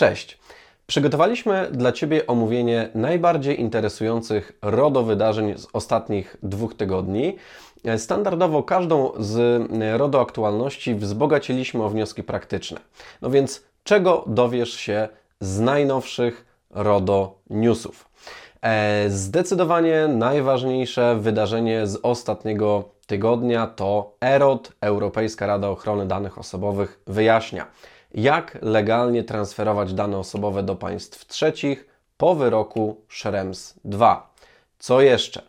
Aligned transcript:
Cześć! 0.00 0.38
Przygotowaliśmy 0.86 1.68
dla 1.72 1.92
Ciebie 1.92 2.26
omówienie 2.26 2.88
najbardziej 2.94 3.60
interesujących 3.60 4.52
RODO 4.62 5.02
wydarzeń 5.02 5.58
z 5.58 5.66
ostatnich 5.72 6.36
dwóch 6.42 6.74
tygodni. 6.74 7.36
Standardowo 7.96 8.62
każdą 8.62 9.12
z 9.18 9.62
RODO 9.98 10.20
aktualności 10.20 10.94
wzbogaciliśmy 10.94 11.84
o 11.84 11.88
wnioski 11.88 12.22
praktyczne. 12.22 12.80
No 13.22 13.30
więc 13.30 13.64
czego 13.84 14.24
dowiesz 14.26 14.72
się 14.72 15.08
z 15.40 15.60
najnowszych 15.60 16.46
RODO 16.70 17.38
newsów? 17.50 18.08
E, 18.62 19.04
zdecydowanie 19.10 20.08
najważniejsze 20.08 21.16
wydarzenie 21.16 21.86
z 21.86 21.98
ostatniego 22.02 22.84
tygodnia 23.06 23.66
to 23.66 24.14
EROD, 24.20 24.72
Europejska 24.80 25.46
Rada 25.46 25.68
Ochrony 25.68 26.06
Danych 26.06 26.38
Osobowych, 26.38 27.00
wyjaśnia, 27.06 27.66
jak 28.14 28.58
legalnie 28.62 29.24
transferować 29.24 29.94
dane 29.94 30.18
osobowe 30.18 30.62
do 30.62 30.76
państw 30.76 31.26
trzecich 31.26 31.86
po 32.16 32.34
wyroku 32.34 33.00
Schrems 33.08 33.74
II. 33.84 34.16
Co 34.78 35.00
jeszcze? 35.00 35.42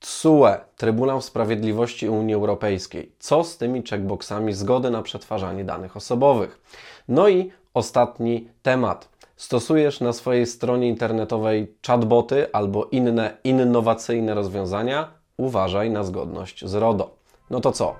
TSUE, 0.00 0.48
Trybunał 0.76 1.20
Sprawiedliwości 1.20 2.08
Unii 2.08 2.34
Europejskiej. 2.34 3.12
Co 3.18 3.44
z 3.44 3.56
tymi 3.56 3.82
checkboxami 3.82 4.52
zgody 4.52 4.90
na 4.90 5.02
przetwarzanie 5.02 5.64
danych 5.64 5.96
osobowych? 5.96 6.60
No 7.08 7.28
i 7.28 7.52
ostatni 7.74 8.48
temat. 8.62 9.08
Stosujesz 9.36 10.00
na 10.00 10.12
swojej 10.12 10.46
stronie 10.46 10.88
internetowej 10.88 11.74
chatboty 11.86 12.52
albo 12.52 12.84
inne 12.84 13.36
innowacyjne 13.44 14.34
rozwiązania? 14.34 15.08
Uważaj 15.36 15.90
na 15.90 16.04
zgodność 16.04 16.64
z 16.64 16.74
RODO. 16.74 17.16
No 17.50 17.60
to 17.60 17.72
co? 17.72 17.96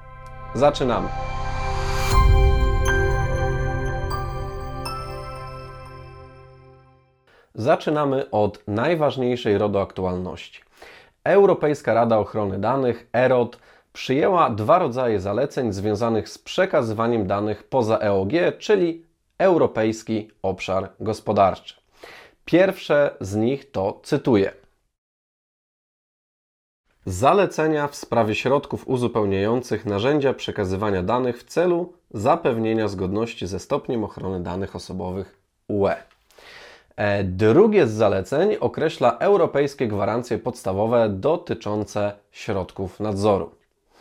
Zaczynamy. 0.55 1.09
Zaczynamy 7.61 8.31
od 8.31 8.63
najważniejszej 8.69 9.59
RODO 9.59 9.81
aktualności. 9.83 10.61
Europejska 11.25 11.95
Rada 11.95 12.19
Ochrony 12.19 12.59
Danych, 12.59 13.09
EROD, 13.13 13.59
przyjęła 13.93 14.51
dwa 14.51 14.79
rodzaje 14.79 15.21
zaleceń 15.21 15.73
związanych 15.73 16.29
z 16.29 16.39
przekazywaniem 16.39 17.27
danych 17.27 17.63
poza 17.63 17.99
EOG, 17.99 18.33
czyli 18.59 19.07
Europejski 19.39 20.31
Obszar 20.43 20.89
Gospodarczy. 21.01 21.75
Pierwsze 22.45 23.17
z 23.21 23.37
nich 23.37 23.71
to, 23.71 24.01
cytuję, 24.03 24.53
Zalecenia 27.07 27.89
w 27.89 27.97
sprawie 27.97 28.35
środków 28.35 28.89
uzupełniających 28.89 29.87
narzędzia 29.87 30.35
przekazywania 30.35 31.03
danych 31.03 31.39
w 31.39 31.45
celu 31.45 31.93
zapewnienia 32.11 32.89
zgodności 32.89 33.47
ze 33.47 33.59
stopniem 33.59 34.05
ochrony 34.05 34.43
danych 34.43 34.77
osobowych 34.77 35.43
UE. 35.69 35.95
E, 37.01 37.25
drugie 37.25 37.87
z 37.87 37.93
zaleceń 37.93 38.57
określa 38.61 39.17
europejskie 39.19 39.89
gwarancje 39.89 40.39
podstawowe 40.39 41.09
dotyczące 41.09 42.13
środków 42.33 43.01
nadzoru. 43.01 43.51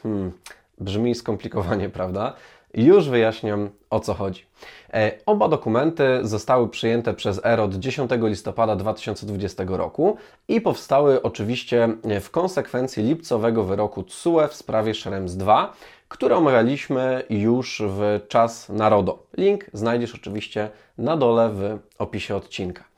Hmm, 0.03 0.31
brzmi 0.80 1.16
skomplikowanie, 1.16 1.89
prawda? 2.00 2.33
Już 2.73 3.09
wyjaśniam 3.09 3.70
o 3.89 4.00
co 4.00 4.14
chodzi. 4.14 4.45
E, 4.94 5.11
oba 5.25 5.47
dokumenty 5.47 6.20
zostały 6.22 6.70
przyjęte 6.70 7.14
przez 7.14 7.45
EROD 7.45 7.75
10 7.75 8.11
listopada 8.22 8.75
2020 8.75 9.64
roku 9.67 10.17
i 10.47 10.61
powstały 10.61 11.22
oczywiście 11.22 11.89
w 12.22 12.30
konsekwencji 12.30 13.03
lipcowego 13.03 13.64
wyroku 13.64 14.03
TSUE 14.03 14.47
w 14.47 14.53
sprawie 14.53 14.94
Schrems 14.94 15.36
2, 15.36 15.73
który 16.08 16.36
omawialiśmy 16.36 17.23
już 17.30 17.83
w 17.86 18.27
czas 18.27 18.70
narodo. 18.70 19.23
Link 19.38 19.66
znajdziesz 19.73 20.16
oczywiście 20.16 20.70
na 20.97 21.17
dole 21.17 21.50
w 21.53 21.77
opisie 21.97 22.36
odcinka. 22.36 22.88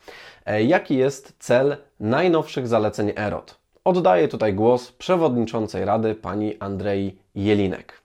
E, 0.46 0.64
jaki 0.64 0.98
jest 0.98 1.34
cel 1.40 1.78
najnowszych 2.00 2.68
zaleceń 2.68 3.12
EROD? 3.16 3.60
Oddaję 3.86 4.28
tutaj 4.28 4.54
głos 4.54 4.92
przewodniczącej 4.92 5.86
Rady 5.86 6.16
pani 6.16 6.60
Andrei 6.60 7.18
Jelinek. 7.36 8.02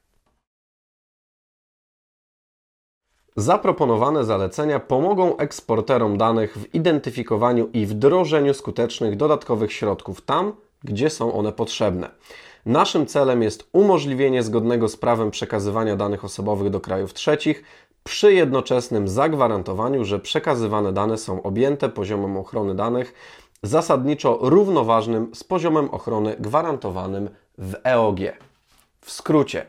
Zaproponowane 3.37 4.25
zalecenia 4.25 4.81
pomogą 4.81 5.37
eksporterom 5.37 6.19
danych 6.19 6.59
w 6.59 6.75
identyfikowaniu 6.75 7.69
i 7.73 7.87
wdrożeniu 7.87 8.55
skutecznych 8.55 9.17
dodatkowych 9.17 9.73
środków 9.73 10.21
tam, 10.21 10.53
gdzie 10.85 11.11
są 11.11 11.33
one 11.33 11.53
potrzebne. 11.53 12.11
Naszym 12.67 13.07
celem 13.07 13.43
jest 13.43 13.69
umożliwienie 13.73 14.43
zgodnego 14.43 14.89
z 14.89 14.97
prawem 14.97 15.31
przekazywania 15.31 15.97
danych 15.97 16.25
osobowych 16.25 16.71
do 16.71 16.81
krajów 16.81 17.15
trzecich 17.15 17.65
przy 18.07 18.35
jednoczesnym 18.35 19.09
zagwarantowaniu, 19.09 20.05
że 20.05 20.19
przekazywane 20.19 20.93
dane 20.93 21.19
są 21.19 21.43
objęte 21.43 21.89
poziomem 21.89 22.37
ochrony 22.37 22.75
danych 22.75 23.15
zasadniczo 23.63 24.39
równoważnym 24.41 25.35
z 25.35 25.45
poziomem 25.45 25.89
ochrony 25.91 26.37
gwarantowanym 26.41 27.31
w 27.59 27.75
EOG. 27.85 28.19
W 29.01 29.11
skrócie, 29.11 29.67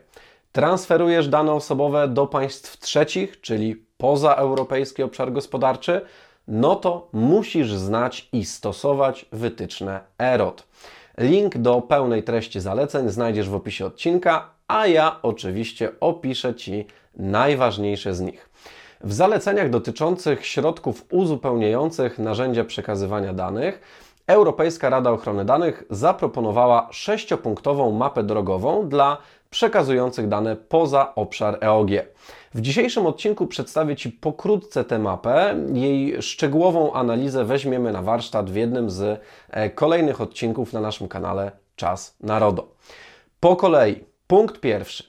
transferujesz 0.51 1.27
dane 1.27 1.53
osobowe 1.53 2.07
do 2.07 2.27
państw 2.27 2.79
trzecich, 2.79 3.41
czyli 3.41 3.85
poza 3.97 4.35
Europejski 4.35 5.03
Obszar 5.03 5.31
Gospodarczy, 5.31 6.01
no 6.47 6.75
to 6.75 7.07
musisz 7.13 7.73
znać 7.73 8.29
i 8.33 8.45
stosować 8.45 9.25
wytyczne 9.31 9.99
EROT. 10.19 10.67
Link 11.17 11.57
do 11.57 11.81
pełnej 11.81 12.23
treści 12.23 12.59
zaleceń 12.59 13.09
znajdziesz 13.09 13.49
w 13.49 13.55
opisie 13.55 13.85
odcinka, 13.85 14.56
a 14.67 14.87
ja 14.87 15.19
oczywiście 15.21 15.91
opiszę 15.99 16.55
Ci 16.55 16.85
najważniejsze 17.15 18.15
z 18.15 18.21
nich. 18.21 18.49
W 19.01 19.13
zaleceniach 19.13 19.69
dotyczących 19.69 20.45
środków 20.45 21.05
uzupełniających 21.11 22.19
narzędzia 22.19 22.63
przekazywania 22.63 23.33
danych 23.33 23.81
Europejska 24.27 24.89
Rada 24.89 25.11
Ochrony 25.11 25.45
Danych 25.45 25.83
zaproponowała 25.89 26.87
sześciopunktową 26.91 27.91
mapę 27.91 28.23
drogową 28.23 28.89
dla 28.89 29.17
przekazujących 29.49 30.27
dane 30.27 30.55
poza 30.55 31.15
obszar 31.15 31.57
EOG. 31.61 31.89
W 32.53 32.61
dzisiejszym 32.61 33.05
odcinku 33.05 33.47
przedstawię 33.47 33.95
Ci 33.95 34.11
pokrótce 34.11 34.83
tę 34.83 34.99
mapę. 34.99 35.55
Jej 35.73 36.21
szczegółową 36.21 36.93
analizę 36.93 37.45
weźmiemy 37.45 37.91
na 37.91 38.01
warsztat 38.01 38.49
w 38.49 38.55
jednym 38.55 38.89
z 38.89 39.21
e, 39.49 39.69
kolejnych 39.69 40.21
odcinków 40.21 40.73
na 40.73 40.81
naszym 40.81 41.07
kanale 41.07 41.51
Czas 41.75 42.15
Narodo. 42.21 42.67
Po 43.39 43.55
kolei, 43.55 44.03
punkt 44.27 44.59
pierwszy. 44.59 45.03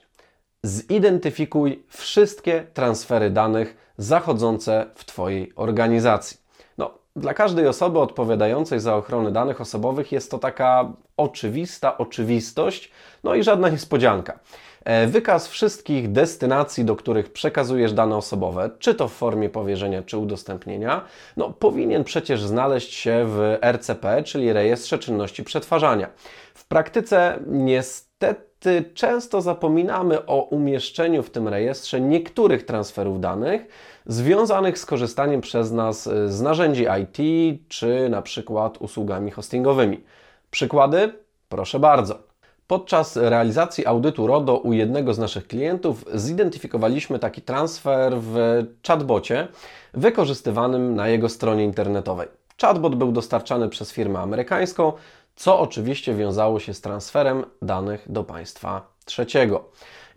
Zidentyfikuj 0.63 1.83
wszystkie 1.89 2.67
transfery 2.73 3.29
danych 3.29 3.77
zachodzące 3.97 4.85
w 4.95 5.05
Twojej 5.05 5.53
organizacji. 5.55 6.37
No, 6.77 6.91
dla 7.15 7.33
każdej 7.33 7.67
osoby 7.67 7.99
odpowiadającej 7.99 8.79
za 8.79 8.95
ochronę 8.95 9.31
danych 9.31 9.61
osobowych 9.61 10.11
jest 10.11 10.31
to 10.31 10.39
taka 10.39 10.93
oczywista 11.17 11.97
oczywistość, 11.97 12.91
no 13.23 13.35
i 13.35 13.43
żadna 13.43 13.69
niespodzianka. 13.69 14.39
E, 14.83 15.07
wykaz 15.07 15.47
wszystkich 15.47 16.11
destynacji, 16.11 16.85
do 16.85 16.95
których 16.95 17.33
przekazujesz 17.33 17.93
dane 17.93 18.17
osobowe, 18.17 18.69
czy 18.79 18.95
to 18.95 19.07
w 19.07 19.13
formie 19.13 19.49
powierzenia, 19.49 20.03
czy 20.03 20.17
udostępnienia, 20.17 21.01
no, 21.37 21.49
powinien 21.49 22.03
przecież 22.03 22.43
znaleźć 22.43 22.93
się 22.93 23.25
w 23.27 23.57
RCP, 23.61 24.23
czyli 24.23 24.53
Rejestrze 24.53 24.99
Czynności 24.99 25.43
Przetwarzania. 25.43 26.09
Praktyce 26.69 27.39
niestety 27.47 28.91
często 28.93 29.41
zapominamy 29.41 30.25
o 30.25 30.41
umieszczeniu 30.41 31.23
w 31.23 31.29
tym 31.29 31.47
rejestrze 31.47 32.01
niektórych 32.01 32.65
transferów 32.65 33.19
danych 33.19 33.67
związanych 34.05 34.79
z 34.79 34.85
korzystaniem 34.85 35.41
przez 35.41 35.71
nas 35.71 36.07
e, 36.07 36.29
z 36.29 36.41
narzędzi 36.41 36.85
IT, 37.01 37.17
czy 37.67 38.09
na 38.09 38.21
przykład 38.21 38.77
usługami 38.77 39.31
hostingowymi. 39.31 40.03
Przykłady? 40.51 41.13
Proszę 41.49 41.79
bardzo. 41.79 42.19
Podczas 42.67 43.15
realizacji 43.17 43.85
audytu 43.85 44.27
RODO 44.27 44.57
u 44.57 44.73
jednego 44.73 45.13
z 45.13 45.19
naszych 45.19 45.47
klientów 45.47 46.05
zidentyfikowaliśmy 46.13 47.19
taki 47.19 47.41
transfer 47.41 48.13
w 48.17 48.35
chatbocie 48.87 49.47
wykorzystywanym 49.93 50.95
na 50.95 51.07
jego 51.07 51.29
stronie 51.29 51.63
internetowej. 51.63 52.27
Chatbot 52.61 52.95
był 52.95 53.11
dostarczany 53.11 53.69
przez 53.69 53.91
firmę 53.91 54.19
amerykańską, 54.19 54.93
co 55.39 55.59
oczywiście 55.59 56.13
wiązało 56.15 56.59
się 56.59 56.73
z 56.73 56.81
transferem 56.81 57.45
danych 57.61 58.11
do 58.11 58.23
państwa 58.23 58.93
trzeciego. 59.05 59.69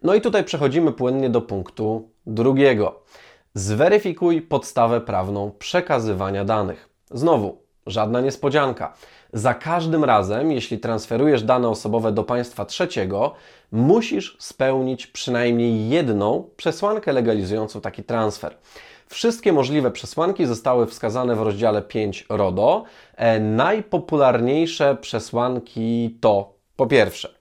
No 0.02 0.14
i 0.14 0.20
tutaj 0.20 0.44
przechodzimy 0.44 0.92
płynnie 0.92 1.30
do 1.30 1.40
punktu 1.40 2.08
drugiego. 2.26 3.00
Zweryfikuj 3.54 4.42
podstawę 4.42 5.00
prawną 5.00 5.52
przekazywania 5.58 6.44
danych. 6.44 6.88
Znowu, 7.10 7.58
żadna 7.86 8.20
niespodzianka. 8.20 8.94
Za 9.32 9.54
każdym 9.54 10.04
razem, 10.04 10.52
jeśli 10.52 10.78
transferujesz 10.78 11.42
dane 11.42 11.68
osobowe 11.68 12.12
do 12.12 12.24
państwa 12.24 12.64
trzeciego, 12.64 13.34
musisz 13.72 14.36
spełnić 14.40 15.06
przynajmniej 15.06 15.88
jedną 15.88 16.48
przesłankę 16.56 17.12
legalizującą 17.12 17.80
taki 17.80 18.04
transfer. 18.04 18.56
Wszystkie 19.12 19.52
możliwe 19.52 19.90
przesłanki 19.90 20.46
zostały 20.46 20.86
wskazane 20.86 21.36
w 21.36 21.42
rozdziale 21.42 21.82
5 21.82 22.26
RODO. 22.28 22.84
E, 23.16 23.40
najpopularniejsze 23.40 24.96
przesłanki 24.96 26.18
to 26.20 26.54
po 26.76 26.86
pierwsze, 26.86 27.34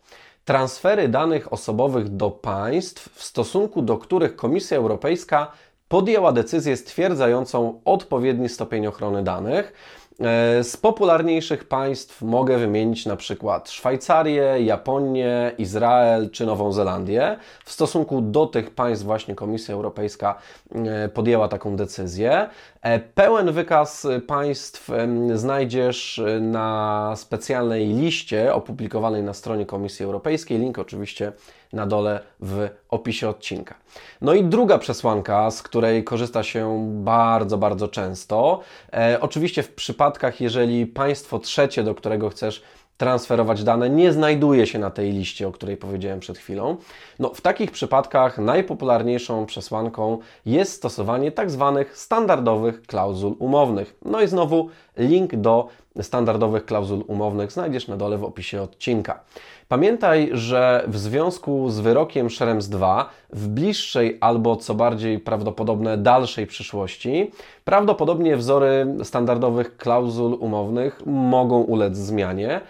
transfery 0.45 1.07
danych 1.07 1.53
osobowych 1.53 2.09
do 2.09 2.31
państw, 2.31 3.09
w 3.13 3.23
stosunku 3.23 3.81
do 3.81 3.97
których 3.97 4.35
Komisja 4.35 4.77
Europejska 4.77 5.51
podjęła 5.87 6.31
decyzję 6.31 6.77
stwierdzającą 6.77 7.81
odpowiedni 7.85 8.49
stopień 8.49 8.87
ochrony 8.87 9.23
danych. 9.23 9.73
E, 10.21 10.63
z 10.63 10.77
popularniejszych 10.77 11.63
państw 11.67 12.21
mogę 12.21 12.57
wymienić 12.57 13.05
na 13.05 13.15
przykład 13.15 13.69
Szwajcarię, 13.69 14.55
Japonię, 14.59 15.51
Izrael 15.57 16.29
czy 16.29 16.45
Nową 16.45 16.71
Zelandię. 16.71 17.37
W 17.65 17.71
stosunku 17.71 18.21
do 18.21 18.45
tych 18.45 18.69
państw 18.69 19.05
właśnie 19.05 19.35
Komisja 19.35 19.75
Europejska 19.75 20.35
e, 20.75 21.09
podjęła 21.09 21.47
taką 21.47 21.75
decyzję. 21.75 22.49
E, 22.81 22.99
pełen 22.99 23.51
wykaz 23.51 24.07
państw 24.27 24.89
znajdziesz 25.33 26.21
na 26.41 27.13
specjalnej 27.15 27.87
liście 27.87 28.53
opublikowanej 28.53 29.23
na 29.23 29.33
stronie 29.33 29.65
Komisji 29.65 30.05
Europejskiej. 30.05 30.59
Link 30.59 30.79
oczywiście 30.79 31.31
na 31.73 31.85
dole 31.85 32.19
w 32.39 32.69
opisie 32.89 33.29
odcinka. 33.29 33.75
No 34.21 34.33
i 34.33 34.43
druga 34.43 34.77
przesłanka, 34.77 35.51
z 35.51 35.63
której 35.63 36.03
korzysta 36.03 36.43
się 36.43 36.89
bardzo, 36.93 37.57
bardzo 37.57 37.87
często, 37.87 38.59
e, 38.93 39.17
oczywiście 39.21 39.63
w 39.63 39.73
przypadkach, 39.73 40.41
jeżeli 40.41 40.87
państwo 40.87 41.39
trzecie, 41.39 41.83
do 41.83 41.95
którego 41.95 42.29
chcesz 42.29 42.63
transferować 43.01 43.63
dane, 43.63 43.89
nie 43.89 44.13
znajduje 44.13 44.67
się 44.67 44.79
na 44.79 44.89
tej 44.89 45.11
liście, 45.11 45.47
o 45.47 45.51
której 45.51 45.77
powiedziałem 45.77 46.19
przed 46.19 46.37
chwilą. 46.37 46.77
No, 47.19 47.29
w 47.33 47.41
takich 47.41 47.71
przypadkach 47.71 48.37
najpopularniejszą 48.37 49.45
przesłanką 49.45 50.17
jest 50.45 50.73
stosowanie 50.73 51.31
tak 51.31 51.51
zwanych 51.51 51.97
standardowych 51.97 52.81
klauzul 52.81 53.35
umownych. 53.39 53.95
No 54.05 54.21
i 54.21 54.27
znowu 54.27 54.69
link 54.97 55.35
do 55.35 55.67
standardowych 56.01 56.65
klauzul 56.65 57.03
umownych 57.07 57.51
znajdziesz 57.51 57.87
na 57.87 57.97
dole 57.97 58.17
w 58.17 58.23
opisie 58.23 58.61
odcinka. 58.61 59.19
Pamiętaj, 59.67 60.29
że 60.33 60.83
w 60.87 60.97
związku 60.97 61.69
z 61.69 61.79
wyrokiem 61.79 62.29
Schrems 62.29 62.69
2 62.69 63.09
w 63.29 63.47
bliższej 63.47 64.17
albo 64.21 64.55
co 64.55 64.75
bardziej 64.75 65.19
prawdopodobne 65.19 65.97
dalszej 65.97 66.47
przyszłości 66.47 67.31
prawdopodobnie 67.65 68.37
wzory 68.37 68.95
standardowych 69.03 69.77
klauzul 69.77 70.37
umownych 70.39 71.05
mogą 71.05 71.61
ulec 71.61 71.97
zmianie. 71.97 72.61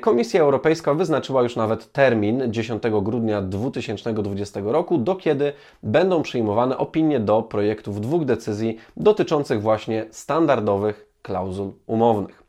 Komisja 0.00 0.40
Europejska 0.40 0.94
wyznaczyła 0.94 1.42
już 1.42 1.56
nawet 1.56 1.92
termin 1.92 2.52
10 2.52 2.82
grudnia 3.02 3.42
2020 3.42 4.60
roku, 4.64 4.98
do 4.98 5.16
kiedy 5.16 5.52
będą 5.82 6.22
przyjmowane 6.22 6.78
opinie 6.78 7.20
do 7.20 7.42
projektów 7.42 8.00
dwóch 8.00 8.24
decyzji 8.24 8.78
dotyczących 8.96 9.62
właśnie 9.62 10.06
standardowych 10.10 11.08
klauzul 11.22 11.72
umownych. 11.86 12.47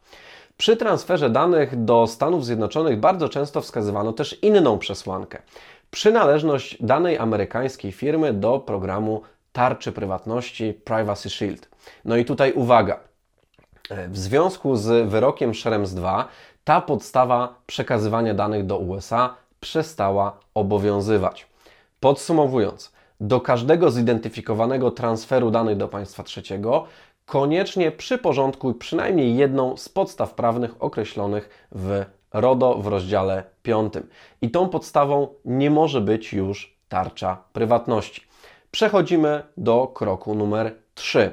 Przy 0.59 0.77
transferze 0.77 1.29
danych 1.29 1.83
do 1.83 2.07
Stanów 2.07 2.45
Zjednoczonych 2.45 2.99
bardzo 2.99 3.29
często 3.29 3.61
wskazywano 3.61 4.13
też 4.13 4.43
inną 4.43 4.79
przesłankę. 4.79 5.41
Przynależność 5.91 6.77
danej 6.83 7.17
amerykańskiej 7.17 7.91
firmy 7.91 8.33
do 8.33 8.59
programu 8.59 9.21
tarczy 9.51 9.91
prywatności 9.91 10.73
Privacy 10.73 11.29
Shield. 11.29 11.69
No 12.05 12.17
i 12.17 12.25
tutaj 12.25 12.53
uwaga. 12.53 12.99
W 14.07 14.17
związku 14.17 14.75
z 14.75 15.09
wyrokiem 15.09 15.55
Schrems 15.55 15.93
2 15.93 16.27
ta 16.63 16.81
podstawa 16.81 17.55
przekazywania 17.65 18.33
danych 18.33 18.65
do 18.65 18.77
USA 18.77 19.35
przestała 19.59 20.39
obowiązywać. 20.53 21.47
Podsumowując, 21.99 22.91
do 23.19 23.41
każdego 23.41 23.91
zidentyfikowanego 23.91 24.91
transferu 24.91 25.51
danych 25.51 25.77
do 25.77 25.87
państwa 25.87 26.23
trzeciego 26.23 26.85
koniecznie 27.29 27.91
przyporządkuj 27.91 28.73
przynajmniej 28.73 29.35
jedną 29.35 29.77
z 29.77 29.89
podstaw 29.89 30.33
prawnych 30.33 30.83
określonych 30.83 31.67
w 31.71 32.05
RODO 32.33 32.75
w 32.75 32.87
rozdziale 32.87 33.43
5. 33.63 33.93
I 34.41 34.51
tą 34.51 34.69
podstawą 34.69 35.27
nie 35.45 35.71
może 35.71 36.01
być 36.01 36.33
już 36.33 36.77
tarcza 36.87 37.37
prywatności. 37.53 38.21
Przechodzimy 38.71 39.43
do 39.57 39.87
kroku 39.87 40.35
numer 40.35 40.75
3. 40.95 41.31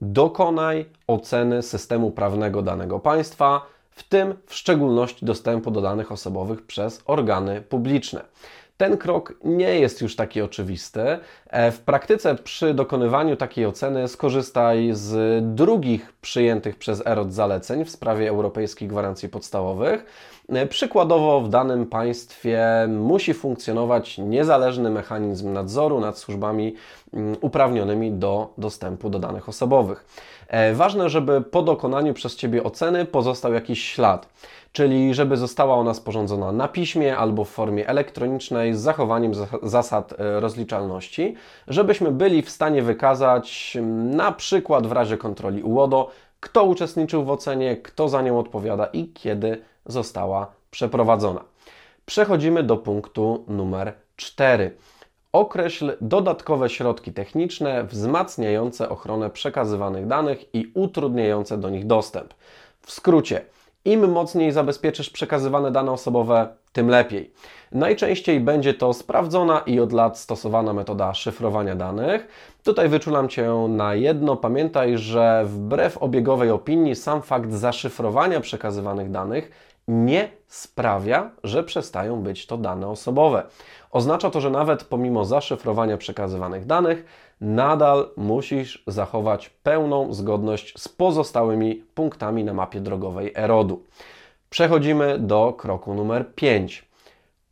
Dokonaj 0.00 0.86
oceny 1.06 1.62
systemu 1.62 2.10
prawnego 2.10 2.62
danego 2.62 3.00
państwa, 3.00 3.66
w 3.90 4.02
tym 4.02 4.34
w 4.46 4.54
szczególności 4.54 5.26
dostępu 5.26 5.70
do 5.70 5.80
danych 5.80 6.12
osobowych 6.12 6.66
przez 6.66 7.02
organy 7.06 7.60
publiczne. 7.60 8.22
Ten 8.76 8.96
krok 8.96 9.34
nie 9.44 9.80
jest 9.80 10.00
już 10.00 10.16
taki 10.16 10.42
oczywisty. 10.42 11.18
E, 11.50 11.72
w 11.72 11.80
praktyce 11.80 12.34
przy 12.34 12.74
dokonywaniu 12.74 13.36
takiej 13.36 13.66
oceny 13.66 14.08
skorzystaj 14.08 14.90
z 14.92 15.44
drugich 15.54 16.12
przyjętych 16.12 16.76
przez 16.76 17.06
EROT 17.06 17.32
zaleceń 17.32 17.84
w 17.84 17.90
sprawie 17.90 18.28
europejskich 18.28 18.88
gwarancji 18.88 19.28
podstawowych. 19.28 20.04
E, 20.48 20.66
przykładowo 20.66 21.40
w 21.40 21.48
danym 21.48 21.86
państwie 21.86 22.66
musi 22.88 23.34
funkcjonować 23.34 24.18
niezależny 24.18 24.90
mechanizm 24.90 25.52
nadzoru 25.52 26.00
nad 26.00 26.18
służbami 26.18 26.74
mm, 27.14 27.36
uprawnionymi 27.40 28.12
do 28.12 28.52
dostępu 28.58 29.10
do 29.10 29.18
danych 29.18 29.48
osobowych. 29.48 30.04
E, 30.48 30.74
ważne, 30.74 31.10
żeby 31.10 31.40
po 31.40 31.62
dokonaniu 31.62 32.14
przez 32.14 32.36
Ciebie 32.36 32.64
oceny 32.64 33.04
pozostał 33.04 33.52
jakiś 33.52 33.84
ślad 33.84 34.28
czyli 34.76 35.14
żeby 35.14 35.36
została 35.36 35.74
ona 35.74 35.94
sporządzona 35.94 36.52
na 36.52 36.68
piśmie 36.68 37.16
albo 37.16 37.44
w 37.44 37.48
formie 37.48 37.88
elektronicznej 37.88 38.74
z 38.74 38.78
zachowaniem 38.78 39.32
zasad 39.62 40.14
rozliczalności, 40.18 41.34
żebyśmy 41.68 42.10
byli 42.12 42.42
w 42.42 42.50
stanie 42.50 42.82
wykazać 42.82 43.78
na 44.14 44.32
przykład 44.32 44.86
w 44.86 44.92
razie 44.92 45.16
kontroli 45.16 45.62
UODO, 45.62 46.10
kto 46.40 46.64
uczestniczył 46.64 47.24
w 47.24 47.30
ocenie, 47.30 47.76
kto 47.76 48.08
za 48.08 48.22
nią 48.22 48.38
odpowiada 48.38 48.86
i 48.86 49.08
kiedy 49.08 49.62
została 49.86 50.46
przeprowadzona. 50.70 51.44
Przechodzimy 52.06 52.62
do 52.62 52.76
punktu 52.76 53.44
numer 53.48 53.92
4. 54.16 54.76
Określ 55.32 55.92
dodatkowe 56.00 56.70
środki 56.70 57.12
techniczne 57.12 57.84
wzmacniające 57.84 58.88
ochronę 58.88 59.30
przekazywanych 59.30 60.06
danych 60.06 60.54
i 60.54 60.70
utrudniające 60.74 61.58
do 61.58 61.70
nich 61.70 61.86
dostęp. 61.86 62.34
W 62.80 62.92
skrócie, 62.92 63.44
im 63.86 64.10
mocniej 64.10 64.52
zabezpieczysz 64.52 65.10
przekazywane 65.10 65.70
dane 65.70 65.92
osobowe, 65.92 66.48
tym 66.72 66.88
lepiej. 66.88 67.30
Najczęściej 67.72 68.40
będzie 68.40 68.74
to 68.74 68.92
sprawdzona 68.92 69.58
i 69.66 69.80
od 69.80 69.92
lat 69.92 70.18
stosowana 70.18 70.72
metoda 70.72 71.14
szyfrowania 71.14 71.76
danych. 71.76 72.28
Tutaj 72.64 72.88
wyczulam 72.88 73.28
Cię 73.28 73.50
na 73.68 73.94
jedno. 73.94 74.36
Pamiętaj, 74.36 74.98
że 74.98 75.44
wbrew 75.46 75.98
obiegowej 75.98 76.50
opinii, 76.50 76.94
sam 76.94 77.22
fakt 77.22 77.52
zaszyfrowania 77.52 78.40
przekazywanych 78.40 79.10
danych 79.10 79.50
nie 79.88 80.28
sprawia, 80.48 81.30
że 81.44 81.64
przestają 81.64 82.22
być 82.22 82.46
to 82.46 82.56
dane 82.56 82.88
osobowe. 82.88 83.42
Oznacza 83.90 84.30
to, 84.30 84.40
że 84.40 84.50
nawet 84.50 84.84
pomimo 84.84 85.24
zaszyfrowania 85.24 85.96
przekazywanych 85.96 86.66
danych, 86.66 87.04
nadal 87.40 88.10
musisz 88.16 88.82
zachować 88.86 89.48
pełną 89.48 90.14
zgodność 90.14 90.74
z 90.78 90.88
pozostałymi 90.88 91.74
punktami 91.94 92.44
na 92.44 92.54
mapie 92.54 92.80
drogowej 92.80 93.32
Erodu. 93.36 93.82
Przechodzimy 94.50 95.18
do 95.18 95.52
kroku 95.52 95.94
numer 95.94 96.34
5. 96.34 96.86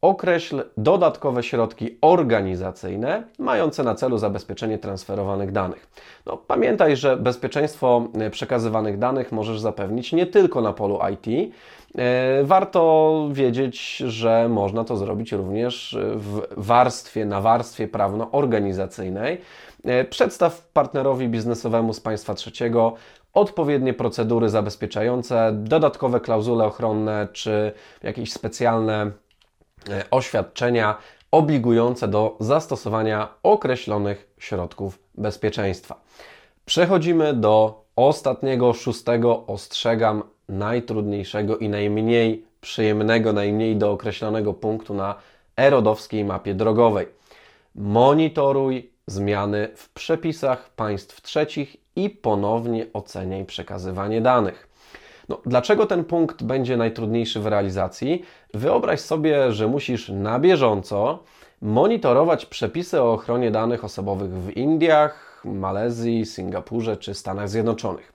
Określ 0.04 0.62
dodatkowe 0.76 1.42
środki 1.42 1.98
organizacyjne 2.00 3.22
mające 3.38 3.82
na 3.82 3.94
celu 3.94 4.18
zabezpieczenie 4.18 4.78
transferowanych 4.78 5.52
danych. 5.52 5.88
No, 6.26 6.36
pamiętaj, 6.36 6.96
że 6.96 7.16
bezpieczeństwo 7.16 8.08
przekazywanych 8.30 8.98
danych 8.98 9.32
możesz 9.32 9.60
zapewnić 9.60 10.12
nie 10.12 10.26
tylko 10.26 10.60
na 10.60 10.72
polu 10.72 10.98
IT. 11.12 11.54
E, 11.98 12.44
warto 12.44 13.28
wiedzieć, 13.32 13.96
że 13.96 14.48
można 14.48 14.84
to 14.84 14.96
zrobić 14.96 15.32
również 15.32 15.98
w 16.16 16.42
warstwie, 16.56 17.24
na 17.24 17.40
warstwie 17.40 17.88
prawno-organizacyjnej. 17.88 19.40
E, 19.84 20.04
przedstaw 20.04 20.68
partnerowi 20.72 21.28
biznesowemu 21.28 21.92
z 21.92 22.00
państwa 22.00 22.34
trzeciego 22.34 22.94
odpowiednie 23.34 23.94
procedury 23.94 24.48
zabezpieczające, 24.48 25.50
dodatkowe 25.52 26.20
klauzule 26.20 26.64
ochronne 26.64 27.28
czy 27.32 27.72
jakieś 28.02 28.32
specjalne 28.32 29.10
e, 29.90 30.04
oświadczenia 30.10 30.96
obligujące 31.30 32.08
do 32.08 32.36
zastosowania 32.40 33.28
określonych 33.42 34.34
środków 34.38 34.98
bezpieczeństwa. 35.14 36.00
Przechodzimy 36.64 37.34
do 37.34 37.83
ostatniego, 37.96 38.72
szóstego, 38.72 39.46
ostrzegam, 39.46 40.22
najtrudniejszego 40.48 41.58
i 41.58 41.68
najmniej 41.68 42.44
przyjemnego, 42.60 43.32
najmniej 43.32 43.76
dookreślonego 43.76 44.54
punktu 44.54 44.94
na 44.94 45.14
erodowskiej 45.56 46.24
mapie 46.24 46.54
drogowej. 46.54 47.06
Monitoruj 47.74 48.90
zmiany 49.06 49.68
w 49.76 49.92
przepisach 49.92 50.70
państw 50.70 51.22
trzecich 51.22 51.76
i 51.96 52.10
ponownie 52.10 52.86
oceniaj 52.92 53.44
przekazywanie 53.44 54.20
danych. 54.20 54.68
No, 55.28 55.40
dlaczego 55.46 55.86
ten 55.86 56.04
punkt 56.04 56.42
będzie 56.42 56.76
najtrudniejszy 56.76 57.40
w 57.40 57.46
realizacji? 57.46 58.22
Wyobraź 58.54 59.00
sobie, 59.00 59.52
że 59.52 59.68
musisz 59.68 60.08
na 60.08 60.38
bieżąco 60.38 61.18
monitorować 61.62 62.46
przepisy 62.46 63.02
o 63.02 63.12
ochronie 63.12 63.50
danych 63.50 63.84
osobowych 63.84 64.30
w 64.30 64.56
Indiach, 64.56 65.23
Malezji, 65.44 66.26
Singapurze 66.26 66.96
czy 66.96 67.14
Stanach 67.14 67.48
Zjednoczonych. 67.48 68.12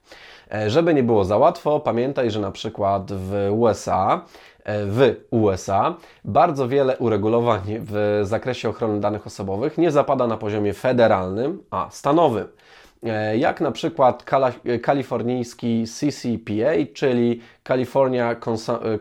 E, 0.54 0.70
żeby 0.70 0.94
nie 0.94 1.04
było 1.04 1.26
za 1.26 1.38
łatwo, 1.38 1.80
pamiętaj, 1.80 2.32
że 2.32 2.40
na 2.40 2.52
przykład 2.52 3.12
w 3.12 3.50
USA 3.52 4.22
w 4.66 5.16
USA. 5.32 5.96
Bardzo 6.26 6.68
wiele 6.68 6.98
uregulowań 6.98 7.62
w 7.68 8.22
zakresie 8.24 8.70
ochrony 8.70 9.00
danych 9.00 9.28
osobowych 9.28 9.78
nie 9.78 9.92
zapada 9.92 10.28
na 10.28 10.38
poziomie 10.38 10.74
federalnym, 10.74 11.64
a 11.72 11.88
stanowym. 11.92 12.48
E, 13.04 13.38
jak 13.38 13.62
na 13.62 13.72
przykład 13.72 14.26
kalifornijski 14.82 15.86
CCPA, 15.88 16.94
czyli 16.94 17.42
California 17.68 18.36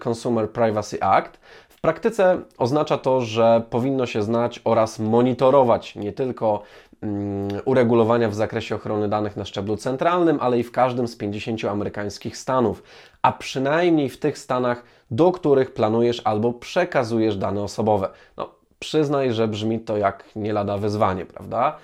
Consumer 0.05 0.51
Privacy 0.51 1.03
Act. 1.03 1.41
W 1.69 1.81
praktyce 1.81 2.41
oznacza 2.59 2.99
to, 2.99 3.21
że 3.21 3.63
powinno 3.71 4.07
się 4.07 4.23
znać 4.23 4.61
oraz 4.65 4.99
monitorować 4.99 5.97
nie 5.97 6.13
tylko 6.13 6.63
mm, 7.03 7.49
uregulowania 7.65 8.29
w 8.29 8.35
zakresie 8.35 8.75
ochrony 8.75 9.09
danych 9.09 9.37
na 9.37 9.45
szczeblu 9.45 9.77
centralnym, 9.77 10.39
ale 10.41 10.59
i 10.59 10.63
w 10.63 10.73
każdym 10.73 11.09
z 11.09 11.17
50 11.17 11.65
amerykańskich 11.65 12.37
stanów, 12.37 12.83
a 13.23 13.33
przynajmniej 13.33 14.09
w 14.09 14.19
tych 14.19 14.39
stanach, 14.39 14.83
do 15.11 15.33
których 15.33 15.75
planujesz 15.75 16.23
albo 16.25 16.53
przekazujesz 16.53 17.37
dane 17.37 17.63
osobowe. 17.63 18.09
No, 18.37 18.51
przyznaj, 18.79 19.33
że 19.33 19.49
brzmi 19.49 19.81
to 19.81 19.97
jak 19.97 20.25
nie 20.37 20.53
lada 20.53 20.79
wyzwanie, 20.79 21.27
prawda? 21.27 21.79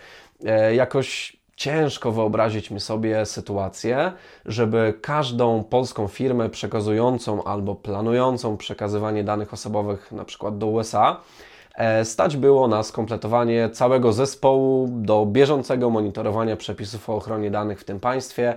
E, 0.44 0.74
jakoś 0.74 1.36
Ciężko 1.56 2.12
wyobrazić 2.12 2.70
mi 2.70 2.80
sobie 2.80 3.26
sytuację, 3.26 4.12
żeby 4.46 4.94
każdą 5.02 5.64
polską 5.64 6.08
firmę 6.08 6.50
przekazującą 6.50 7.44
albo 7.44 7.74
planującą 7.74 8.56
przekazywanie 8.56 9.24
danych 9.24 9.52
osobowych 9.52 10.12
na 10.12 10.24
przykład 10.24 10.58
do 10.58 10.66
USA 10.66 11.20
stać 12.04 12.36
było 12.36 12.68
na 12.68 12.82
skompletowanie 12.82 13.70
całego 13.70 14.12
zespołu 14.12 14.88
do 14.90 15.26
bieżącego 15.26 15.90
monitorowania 15.90 16.56
przepisów 16.56 17.10
o 17.10 17.14
ochronie 17.14 17.50
danych 17.50 17.80
w 17.80 17.84
tym 17.84 18.00
państwie, 18.00 18.54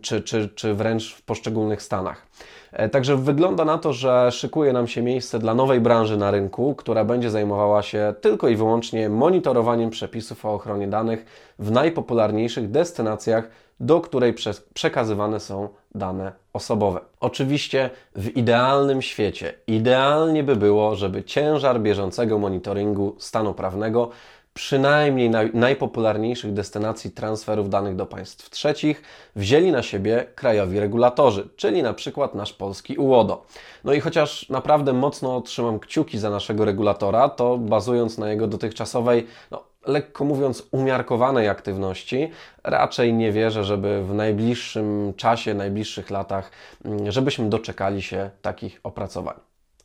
czy, 0.00 0.22
czy, 0.22 0.48
czy 0.48 0.74
wręcz 0.74 1.14
w 1.14 1.22
poszczególnych 1.22 1.82
stanach. 1.82 2.26
E, 2.72 2.88
także 2.88 3.16
wygląda 3.16 3.64
na 3.64 3.78
to, 3.78 3.92
że 3.92 4.32
szykuje 4.32 4.72
nam 4.72 4.86
się 4.86 5.02
miejsce 5.02 5.38
dla 5.38 5.54
nowej 5.54 5.80
branży 5.80 6.16
na 6.16 6.30
rynku, 6.30 6.74
która 6.74 7.04
będzie 7.04 7.30
zajmowała 7.30 7.82
się 7.82 8.14
tylko 8.20 8.48
i 8.48 8.56
wyłącznie 8.56 9.08
monitorowaniem 9.08 9.90
przepisów 9.90 10.44
o 10.44 10.54
ochronie 10.54 10.88
danych 10.88 11.24
w 11.58 11.70
najpopularniejszych 11.70 12.70
destynacjach, 12.70 13.48
do 13.80 14.00
której 14.00 14.34
przekazywane 14.74 15.40
są 15.40 15.68
dane 15.94 16.43
osobowe. 16.54 17.00
Oczywiście 17.20 17.90
w 18.16 18.36
idealnym 18.36 19.02
świecie 19.02 19.54
idealnie 19.66 20.42
by 20.42 20.56
było, 20.56 20.96
żeby 20.96 21.24
ciężar 21.24 21.80
bieżącego 21.80 22.38
monitoringu 22.38 23.16
stanu 23.18 23.54
prawnego 23.54 24.10
przynajmniej 24.54 25.30
naj, 25.30 25.50
najpopularniejszych 25.54 26.52
destynacji 26.52 27.10
transferów 27.10 27.70
danych 27.70 27.96
do 27.96 28.06
państw 28.06 28.50
trzecich 28.50 29.02
wzięli 29.36 29.72
na 29.72 29.82
siebie 29.82 30.26
krajowi 30.34 30.80
regulatorzy, 30.80 31.48
czyli 31.56 31.82
na 31.82 31.94
przykład 31.94 32.34
nasz 32.34 32.52
polski 32.52 32.96
UODO. 32.96 33.46
No 33.84 33.92
i 33.92 34.00
chociaż 34.00 34.48
naprawdę 34.48 34.92
mocno 34.92 35.40
trzymam 35.40 35.80
kciuki 35.80 36.18
za 36.18 36.30
naszego 36.30 36.64
regulatora, 36.64 37.28
to 37.28 37.58
bazując 37.58 38.18
na 38.18 38.30
jego 38.30 38.46
dotychczasowej, 38.46 39.26
no, 39.50 39.62
lekko 39.86 40.24
mówiąc, 40.24 40.62
umiarkowanej 40.70 41.48
aktywności, 41.48 42.30
raczej 42.64 43.14
nie 43.14 43.32
wierzę, 43.32 43.64
żeby 43.64 44.04
w 44.04 44.14
najbliższym 44.14 45.14
czasie, 45.16 45.54
najbliższych 45.54 46.10
latach, 46.10 46.50
mm, 46.84 47.12
żebyśmy 47.12 47.48
doczekali 47.48 48.02
się 48.02 48.30
takich 48.42 48.80
opracowań. 48.82 49.36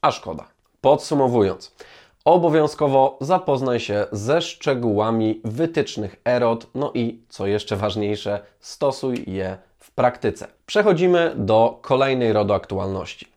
A 0.01 0.11
szkoda. 0.11 0.45
Podsumowując, 0.81 1.75
Obowiązkowo 2.25 3.17
zapoznaj 3.21 3.79
się 3.79 4.05
ze 4.11 4.41
szczegółami 4.41 5.41
wytycznych 5.43 6.15
EROT, 6.25 6.67
no 6.75 6.91
i 6.93 7.21
co 7.29 7.47
jeszcze 7.47 7.75
ważniejsze, 7.75 8.39
stosuj 8.59 9.23
je 9.27 9.57
w 9.79 9.91
praktyce. 9.91 10.47
Przechodzimy 10.65 11.33
do 11.35 11.79
kolejnej 11.81 12.33
rodu 12.33 12.53
aktualności. 12.53 13.27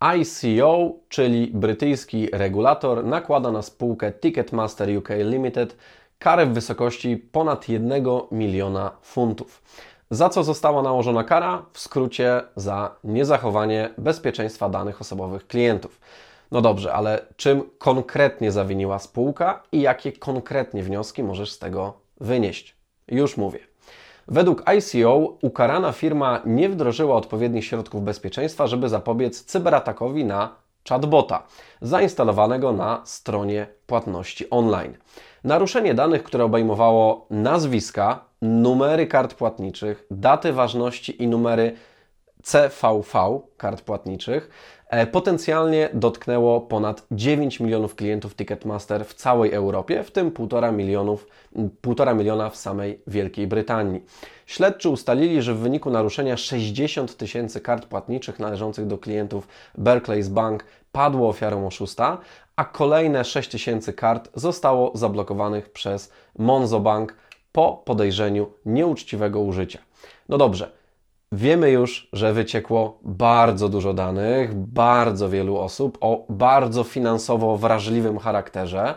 ICO, 0.00 0.92
czyli 1.08 1.50
brytyjski 1.54 2.28
regulator, 2.32 3.04
nakłada 3.04 3.52
na 3.52 3.62
spółkę 3.62 4.12
Ticketmaster 4.12 4.98
UK 4.98 5.08
Limited 5.18 5.76
karę 6.18 6.46
w 6.46 6.52
wysokości 6.52 7.16
ponad 7.16 7.68
1 7.68 8.04
miliona 8.30 8.90
funtów. 9.02 9.62
Za 10.10 10.28
co 10.28 10.44
została 10.44 10.82
nałożona 10.82 11.24
kara? 11.24 11.66
W 11.72 11.78
skrócie 11.78 12.42
za 12.56 12.96
niezachowanie 13.04 13.90
bezpieczeństwa 13.98 14.68
danych 14.68 15.00
osobowych 15.00 15.46
klientów. 15.46 16.00
No 16.50 16.60
dobrze, 16.60 16.92
ale 16.92 17.26
czym 17.36 17.62
konkretnie 17.78 18.52
zawiniła 18.52 18.98
spółka 18.98 19.62
i 19.72 19.80
jakie 19.80 20.12
konkretnie 20.12 20.82
wnioski 20.82 21.22
możesz 21.22 21.52
z 21.52 21.58
tego 21.58 21.94
wynieść? 22.20 22.76
Już 23.08 23.36
mówię. 23.36 23.58
Według 24.28 24.62
ICO 24.70 25.16
ukarana 25.42 25.92
firma 25.92 26.42
nie 26.46 26.68
wdrożyła 26.68 27.16
odpowiednich 27.16 27.64
środków 27.64 28.04
bezpieczeństwa, 28.04 28.66
żeby 28.66 28.88
zapobiec 28.88 29.44
cyberatakowi 29.44 30.24
na 30.24 30.56
chatbota 30.88 31.42
zainstalowanego 31.80 32.72
na 32.72 33.02
stronie 33.04 33.66
płatności 33.86 34.50
online. 34.50 34.96
Naruszenie 35.44 35.94
danych, 35.94 36.22
które 36.22 36.44
obejmowało 36.44 37.26
nazwiska, 37.30 38.24
numery 38.42 39.06
kart 39.06 39.34
płatniczych, 39.34 40.06
daty 40.10 40.52
ważności 40.52 41.22
i 41.22 41.28
numery 41.28 41.76
CVV 42.42 43.40
kart 43.56 43.82
płatniczych 43.82 44.50
potencjalnie 45.12 45.88
dotknęło 45.94 46.60
ponad 46.60 47.06
9 47.10 47.60
milionów 47.60 47.94
klientów 47.94 48.36
Ticketmaster 48.36 49.04
w 49.04 49.14
całej 49.14 49.52
Europie, 49.52 50.02
w 50.02 50.10
tym 50.10 50.30
1,5 50.30 50.72
milionów, 50.72 51.26
1,5 51.56 52.16
miliona 52.16 52.50
w 52.50 52.56
samej 52.56 53.00
Wielkiej 53.06 53.46
Brytanii. 53.46 54.04
Śledczy 54.46 54.88
ustalili, 54.88 55.42
że 55.42 55.54
w 55.54 55.58
wyniku 55.58 55.90
naruszenia 55.90 56.36
60 56.36 57.16
tysięcy 57.16 57.60
kart 57.60 57.86
płatniczych 57.86 58.38
należących 58.38 58.86
do 58.86 58.98
klientów 58.98 59.48
Barclays 59.78 60.28
Bank 60.28 60.64
padło 60.92 61.28
ofiarą 61.28 61.66
oszusta, 61.66 62.18
a 62.56 62.64
kolejne 62.64 63.24
6 63.24 63.50
tysięcy 63.50 63.92
kart 63.92 64.30
zostało 64.34 64.90
zablokowanych 64.94 65.70
przez 65.70 66.12
Monzo 66.38 66.80
Bank 66.80 67.14
po 67.52 67.82
podejrzeniu 67.84 68.52
nieuczciwego 68.66 69.40
użycia. 69.40 69.78
No 70.28 70.38
dobrze, 70.38 70.70
Wiemy 71.32 71.70
już, 71.70 72.08
że 72.12 72.32
wyciekło 72.32 72.98
bardzo 73.02 73.68
dużo 73.68 73.94
danych, 73.94 74.54
bardzo 74.54 75.28
wielu 75.28 75.58
osób 75.58 75.98
o 76.00 76.26
bardzo 76.28 76.84
finansowo 76.84 77.56
wrażliwym 77.56 78.18
charakterze. 78.18 78.94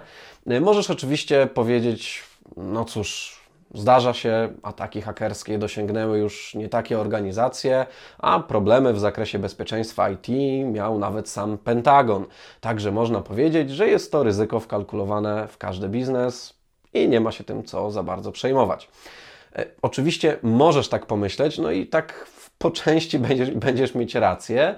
Możesz 0.62 0.90
oczywiście 0.90 1.48
powiedzieć, 1.48 2.24
no 2.58 2.86
cóż, 2.86 3.40
Zdarza 3.74 4.14
się, 4.14 4.50
ataki 4.64 5.02
hakerskie 5.02 5.58
dosięgnęły 5.58 6.20
już 6.20 6.56
nie 6.56 6.70
takie 6.70 7.00
organizacje, 7.00 7.86
a 8.18 8.40
problemy 8.40 8.94
w 8.94 9.00
zakresie 9.00 9.40
bezpieczeństwa 9.40 10.10
IT 10.10 10.28
miał 10.66 11.00
nawet 11.00 11.30
sam 11.30 11.58
Pentagon. 11.58 12.26
Także 12.62 12.92
można 12.92 13.22
powiedzieć, 13.22 13.72
że 13.72 13.88
jest 13.88 14.12
to 14.12 14.24
ryzyko 14.24 14.60
wkalkulowane 14.60 15.48
w 15.48 15.58
każdy 15.58 15.90
biznes 15.90 16.54
i 16.94 17.10
nie 17.10 17.20
ma 17.20 17.32
się 17.32 17.44
tym 17.44 17.64
co 17.64 17.92
za 17.92 18.04
bardzo 18.04 18.32
przejmować. 18.32 18.90
E, 19.56 19.66
oczywiście 19.82 20.38
możesz 20.44 20.90
tak 20.90 21.06
pomyśleć, 21.06 21.58
no 21.58 21.72
i 21.72 21.88
tak 21.88 22.28
po 22.58 22.72
części 22.72 23.20
będziesz, 23.28 23.52
będziesz 23.52 23.96
mieć 23.96 24.16
rację, 24.16 24.76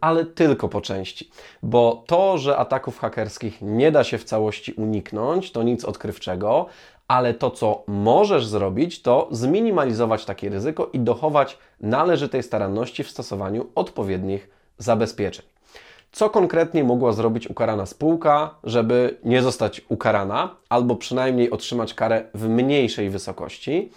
ale 0.00 0.26
tylko 0.26 0.68
po 0.68 0.80
części. 0.80 1.30
Bo 1.62 2.04
to, 2.06 2.38
że 2.38 2.56
ataków 2.56 2.98
hakerskich 2.98 3.62
nie 3.62 3.92
da 3.92 4.04
się 4.04 4.18
w 4.18 4.24
całości 4.24 4.72
uniknąć, 4.72 5.52
to 5.52 5.62
nic 5.62 5.84
odkrywczego, 5.84 6.66
ale 7.08 7.34
to, 7.34 7.50
co 7.50 7.84
możesz 7.86 8.46
zrobić, 8.46 9.02
to 9.02 9.28
zminimalizować 9.30 10.24
takie 10.24 10.48
ryzyko 10.48 10.90
i 10.92 11.00
dochować 11.00 11.58
należytej 11.80 12.42
staranności 12.42 13.04
w 13.04 13.10
stosowaniu 13.10 13.66
odpowiednich 13.74 14.48
zabezpieczeń. 14.78 15.55
Co 16.12 16.30
konkretnie 16.30 16.84
mogła 16.84 17.12
zrobić 17.12 17.50
ukarana 17.50 17.86
spółka, 17.86 18.54
żeby 18.64 19.16
nie 19.24 19.42
zostać 19.42 19.82
ukarana, 19.88 20.56
albo 20.68 20.96
przynajmniej 20.96 21.50
otrzymać 21.50 21.94
karę 21.94 22.24
w 22.34 22.48
mniejszej 22.48 23.10
wysokości? 23.10 23.90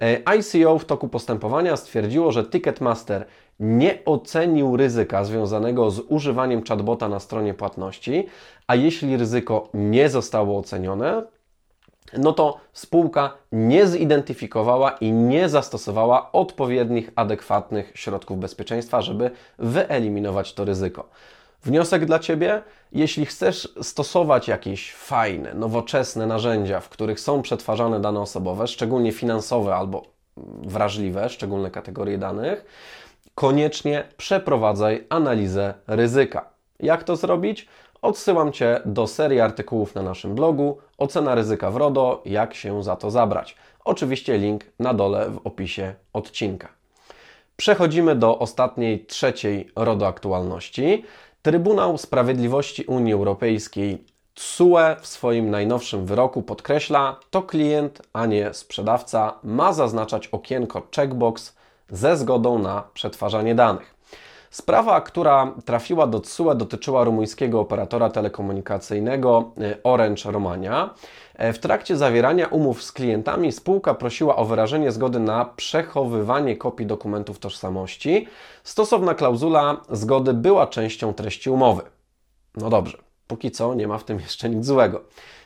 E, 0.00 0.36
ICO 0.36 0.78
w 0.78 0.84
toku 0.84 1.08
postępowania 1.08 1.76
stwierdziło, 1.76 2.32
że 2.32 2.44
Ticketmaster 2.44 3.26
nie 3.60 3.98
ocenił 4.04 4.76
ryzyka 4.76 5.24
związanego 5.24 5.90
z 5.90 6.00
używaniem 6.08 6.64
chatbota 6.64 7.08
na 7.08 7.20
stronie 7.20 7.54
płatności, 7.54 8.26
a 8.66 8.74
jeśli 8.74 9.16
ryzyko 9.16 9.68
nie 9.74 10.08
zostało 10.08 10.58
ocenione, 10.58 11.22
no 12.18 12.32
to 12.32 12.60
spółka 12.72 13.34
nie 13.52 13.86
zidentyfikowała 13.86 14.90
i 14.90 15.12
nie 15.12 15.48
zastosowała 15.48 16.32
odpowiednich, 16.32 17.10
adekwatnych 17.16 17.92
środków 17.94 18.38
bezpieczeństwa, 18.38 19.02
żeby 19.02 19.30
wyeliminować 19.58 20.54
to 20.54 20.64
ryzyko. 20.64 21.08
Wniosek 21.64 22.04
dla 22.04 22.18
Ciebie: 22.18 22.62
jeśli 22.92 23.26
chcesz 23.26 23.74
stosować 23.82 24.48
jakieś 24.48 24.94
fajne, 24.94 25.54
nowoczesne 25.54 26.26
narzędzia, 26.26 26.80
w 26.80 26.88
których 26.88 27.20
są 27.20 27.42
przetwarzane 27.42 28.00
dane 28.00 28.20
osobowe, 28.20 28.66
szczególnie 28.66 29.12
finansowe 29.12 29.76
albo 29.76 30.02
wrażliwe, 30.62 31.28
szczególne 31.28 31.70
kategorie 31.70 32.18
danych, 32.18 32.64
koniecznie 33.34 34.04
przeprowadzaj 34.16 35.06
analizę 35.08 35.74
ryzyka. 35.86 36.44
Jak 36.80 37.04
to 37.04 37.16
zrobić? 37.16 37.68
Odsyłam 38.02 38.52
Cię 38.52 38.80
do 38.84 39.06
serii 39.06 39.40
artykułów 39.40 39.94
na 39.94 40.02
naszym 40.02 40.34
blogu 40.34 40.78
Ocena 40.98 41.34
ryzyka 41.34 41.70
w 41.70 41.76
RODO, 41.76 42.22
jak 42.24 42.54
się 42.54 42.82
za 42.82 42.96
to 42.96 43.10
zabrać. 43.10 43.56
Oczywiście 43.84 44.38
link 44.38 44.64
na 44.78 44.94
dole 44.94 45.30
w 45.30 45.40
opisie 45.44 45.94
odcinka. 46.12 46.68
Przechodzimy 47.56 48.16
do 48.16 48.38
ostatniej, 48.38 49.06
trzeciej 49.06 49.70
RODO 49.76 50.06
aktualności. 50.06 51.04
Trybunał 51.42 51.98
Sprawiedliwości 51.98 52.84
Unii 52.84 53.12
Europejskiej 53.12 54.04
TSUE 54.34 54.96
w 55.00 55.06
swoim 55.06 55.50
najnowszym 55.50 56.06
wyroku 56.06 56.42
podkreśla, 56.42 57.20
to 57.30 57.42
klient, 57.42 58.02
a 58.12 58.26
nie 58.26 58.54
sprzedawca 58.54 59.38
ma 59.44 59.72
zaznaczać 59.72 60.26
okienko 60.26 60.82
checkbox 60.96 61.56
ze 61.90 62.16
zgodą 62.16 62.58
na 62.58 62.82
przetwarzanie 62.94 63.54
danych. 63.54 63.94
Sprawa, 64.52 65.00
która 65.00 65.54
trafiła 65.64 66.06
do 66.06 66.20
TSUE, 66.20 66.54
dotyczyła 66.54 67.04
rumuńskiego 67.04 67.60
operatora 67.60 68.10
telekomunikacyjnego 68.10 69.52
e, 69.60 69.82
Orange 69.82 70.32
Romania. 70.32 70.94
E, 71.34 71.52
w 71.52 71.58
trakcie 71.58 71.96
zawierania 71.96 72.46
umów 72.46 72.82
z 72.82 72.92
klientami 72.92 73.52
spółka 73.52 73.94
prosiła 73.94 74.36
o 74.36 74.44
wyrażenie 74.44 74.92
zgody 74.92 75.20
na 75.20 75.44
przechowywanie 75.44 76.56
kopii 76.56 76.86
dokumentów 76.86 77.38
tożsamości. 77.38 78.28
Stosowna 78.64 79.14
klauzula 79.14 79.80
zgody 79.90 80.34
była 80.34 80.66
częścią 80.66 81.14
treści 81.14 81.50
umowy. 81.50 81.82
No 82.56 82.70
dobrze, 82.70 82.98
póki 83.26 83.50
co 83.50 83.74
nie 83.74 83.88
ma 83.88 83.98
w 83.98 84.04
tym 84.04 84.20
jeszcze 84.20 84.48
nic 84.50 84.66
złego. 84.66 85.00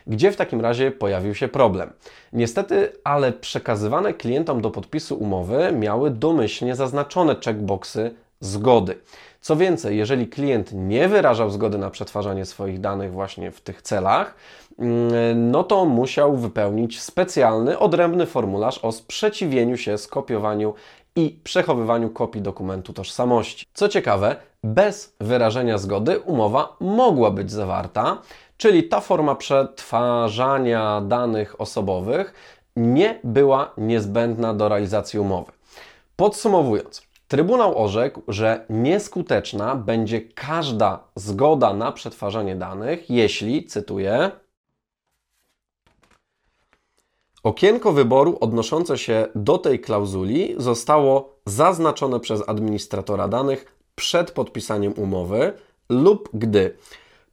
Gdzie 0.07 0.31
w 0.31 0.35
takim 0.35 0.61
razie 0.61 0.91
pojawił 0.91 1.35
się 1.35 1.47
problem? 1.47 1.93
Niestety, 2.33 2.91
ale 3.03 3.31
przekazywane 3.31 4.13
klientom 4.13 4.61
do 4.61 4.71
podpisu 4.71 5.15
umowy 5.15 5.71
miały 5.71 6.11
domyślnie 6.11 6.75
zaznaczone 6.75 7.35
checkboxy 7.45 8.15
zgody. 8.39 8.97
Co 9.41 9.55
więcej, 9.55 9.97
jeżeli 9.97 10.27
klient 10.27 10.69
nie 10.73 11.07
wyrażał 11.07 11.49
zgody 11.49 11.77
na 11.77 11.89
przetwarzanie 11.89 12.45
swoich 12.45 12.79
danych 12.79 13.11
właśnie 13.11 13.51
w 13.51 13.61
tych 13.61 13.81
celach, 13.81 14.35
mm, 14.79 15.51
no 15.51 15.63
to 15.63 15.85
musiał 15.85 16.37
wypełnić 16.37 17.01
specjalny, 17.01 17.79
odrębny 17.79 18.25
formularz 18.25 18.77
o 18.77 18.91
sprzeciwieniu 18.91 19.77
się 19.77 19.97
skopiowaniu 19.97 20.73
i 21.15 21.39
przechowywaniu 21.43 22.09
kopii 22.09 22.41
dokumentu 22.41 22.93
tożsamości. 22.93 23.65
Co 23.73 23.89
ciekawe, 23.89 24.35
bez 24.63 25.15
wyrażenia 25.21 25.77
zgody 25.77 26.19
umowa 26.19 26.75
mogła 26.79 27.31
być 27.31 27.51
zawarta, 27.51 28.21
czyli 28.57 28.83
ta 28.83 29.01
forma 29.01 29.35
przetwarzania 29.35 31.01
danych 31.01 31.61
osobowych 31.61 32.33
nie 32.75 33.19
była 33.23 33.71
niezbędna 33.77 34.53
do 34.53 34.69
realizacji 34.69 35.19
umowy. 35.19 35.51
Podsumowując, 36.15 37.06
Trybunał 37.27 37.83
orzekł, 37.83 38.21
że 38.27 38.65
nieskuteczna 38.69 39.75
będzie 39.75 40.21
każda 40.21 41.03
zgoda 41.15 41.73
na 41.73 41.91
przetwarzanie 41.91 42.55
danych, 42.55 43.09
jeśli, 43.09 43.65
cytuję, 43.65 44.31
Okienko 47.43 47.91
wyboru 47.91 48.37
odnoszące 48.39 48.97
się 48.97 49.27
do 49.35 49.57
tej 49.57 49.79
klauzuli 49.79 50.55
zostało 50.57 51.39
zaznaczone 51.45 52.19
przez 52.19 52.49
administratora 52.49 53.27
danych 53.27 53.77
przed 53.95 54.31
podpisaniem 54.31 54.93
umowy 54.97 55.53
lub 55.89 56.29
gdy 56.33 56.77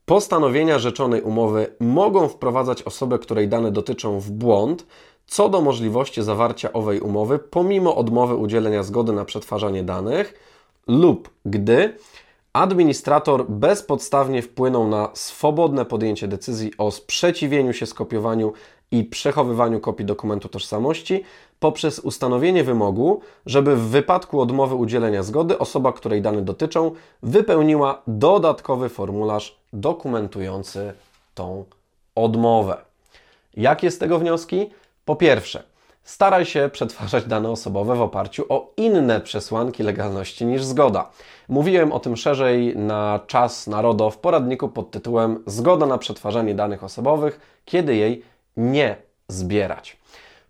postanowienia 0.05 0.79
rzeczonej 0.79 1.23
umowy 1.23 1.67
mogą 1.81 2.29
wprowadzać 2.29 2.83
osobę, 2.83 3.19
której 3.19 3.49
dane 3.49 3.71
dotyczą 3.71 4.21
w 4.21 4.31
błąd, 4.31 4.87
co 5.27 5.49
do 5.49 5.61
możliwości 5.61 6.23
zawarcia 6.23 6.73
owej 6.73 7.01
umowy 7.01 7.39
pomimo 7.39 7.97
odmowy 7.97 8.35
udzielenia 8.35 8.83
zgody 8.83 9.13
na 9.13 9.25
przetwarzanie 9.25 9.83
danych 9.83 10.35
lub 10.87 11.31
gdy 11.45 11.97
administrator 12.53 13.51
bezpodstawnie 13.51 14.43
wpłynął 14.43 14.89
na 14.89 15.09
swobodne 15.15 15.85
podjęcie 15.85 16.29
decyzji 16.29 16.73
o 16.79 16.91
sprzeciwieniu 16.91 17.73
się 17.73 17.87
skopiowaniu 17.87 18.53
i 18.91 19.05
przechowywaniu 19.05 19.81
kopii 19.81 20.07
dokumentu 20.07 20.49
tożsamości 20.49 21.25
poprzez 21.61 21.99
ustanowienie 21.99 22.65
wymogu, 22.65 23.21
żeby 23.47 23.77
w 23.77 23.81
wypadku 23.81 24.41
odmowy 24.41 24.75
udzielenia 24.75 25.23
zgody 25.23 25.59
osoba, 25.59 25.93
której 25.93 26.23
dane 26.23 26.43
dotyczą, 26.43 26.91
wypełniła 27.23 28.03
dodatkowy 28.07 28.89
formularz 28.89 29.59
dokumentujący 29.73 30.93
tą 31.35 31.65
odmowę. 32.15 32.77
Jakie 33.57 33.91
z 33.91 33.99
tego 33.99 34.19
wnioski? 34.19 34.71
Po 35.05 35.17
pierwsze, 35.17 35.63
staraj 36.03 36.45
się 36.47 36.71
przetwarzać 36.73 37.25
dane 37.25 37.51
osobowe 37.51 37.97
w 37.97 38.01
oparciu 38.01 38.45
o 38.49 38.73
inne 38.77 39.21
przesłanki 39.21 39.83
legalności 39.83 40.47
niż 40.47 40.65
zgoda. 40.65 41.11
Mówiłem 41.49 41.93
o 41.93 42.01
tym 42.01 42.17
szerzej 42.17 42.77
na 42.77 43.21
czas 43.27 43.67
narodo 43.67 44.11
w 44.11 44.19
poradniku 44.19 44.69
pod 44.69 44.91
tytułem 44.91 45.43
Zgoda 45.47 45.87
na 45.87 45.99
przetwarzanie 45.99 46.55
danych 46.55 46.85
osobowych, 46.85 47.61
kiedy 47.65 47.97
jej 47.97 48.23
nie 48.57 48.97
zbierać. 49.29 49.97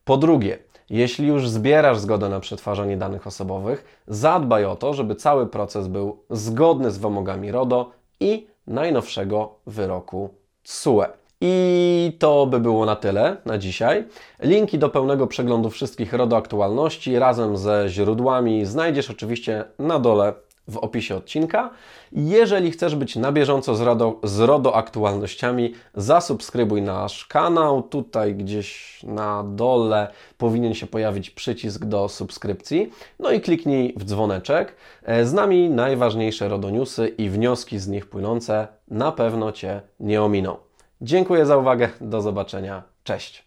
Po 0.05 0.17
drugie, 0.17 0.59
jeśli 0.91 1.27
już 1.27 1.49
zbierasz 1.49 1.99
zgodę 1.99 2.29
na 2.29 2.41
przetwarzanie 2.41 2.97
danych 2.97 3.27
osobowych, 3.27 4.03
zadbaj 4.09 4.65
o 4.65 4.77
to, 4.77 4.95
żeby 4.95 5.15
cały 5.15 5.47
proces 5.47 5.87
był 5.87 6.19
zgodny 6.31 6.91
z 6.91 6.99
wymogami 6.99 7.53
RODO 7.53 7.91
i 8.21 8.47
najnowszego 8.67 9.55
wyroku 9.67 10.35
TSUE. 10.63 11.24
I 11.47 12.13
to 12.19 12.47
by 12.47 12.61
było 12.61 12.87
na 12.87 12.97
tyle 12.97 13.37
na 13.45 13.59
dzisiaj. 13.59 14.05
Linki 14.43 14.79
do 14.79 14.89
pełnego 14.89 15.27
przeglądu 15.27 15.71
wszystkich 15.71 16.13
RODO 16.13 16.37
aktualności 16.37 17.19
razem 17.19 17.57
ze 17.57 17.89
źródłami 17.89 18.67
znajdziesz 18.67 19.11
oczywiście 19.11 19.65
na 19.79 19.99
dole 19.99 20.33
w 20.69 20.77
opisie 20.77 21.17
odcinka. 21.17 21.71
Jeżeli 22.13 22.71
chcesz 22.71 22.97
być 22.97 23.17
na 23.17 23.33
bieżąco 23.33 23.75
z 23.75 23.81
RODO, 23.81 24.21
z 24.23 24.41
RODO 24.41 24.77
aktualnościami, 24.77 25.75
zasubskrybuj 25.95 26.83
nasz 26.83 27.27
kanał. 27.27 27.83
Tutaj 27.83 28.35
gdzieś 28.35 29.01
na 29.03 29.45
dole 29.47 30.09
powinien 30.39 30.75
się 30.75 30.87
pojawić 30.87 31.31
przycisk 31.31 31.85
do 31.85 32.09
subskrypcji. 32.09 32.91
No 33.19 33.31
i 33.31 33.41
kliknij 33.41 33.95
w 33.97 34.05
dzwoneczek. 34.05 34.77
Z 35.25 35.33
nami 35.33 35.71
najważniejsze 35.71 36.49
RODO 36.49 36.71
newsy 36.71 37.09
i 37.09 37.31
wnioski 37.31 37.79
z 37.79 37.89
nich 37.89 38.07
płynące 38.07 38.69
na 38.89 39.13
pewno 39.13 39.53
Cię 39.53 39.81
nie 40.01 40.23
ominą. 40.23 40.64
Dziękuję 41.01 41.47
za 41.47 41.57
uwagę, 41.57 41.89
do 42.01 42.23
zobaczenia, 42.23 42.83
cześć. 43.05 43.45